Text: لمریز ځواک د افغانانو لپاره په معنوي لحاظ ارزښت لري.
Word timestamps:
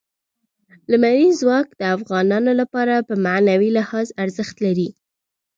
لمریز 0.91 1.33
ځواک 1.41 1.67
د 1.79 1.81
افغانانو 1.95 2.51
لپاره 2.61 3.05
په 3.07 3.13
معنوي 3.25 3.69
لحاظ 3.77 4.07
ارزښت 4.23 4.55
لري. 4.65 4.89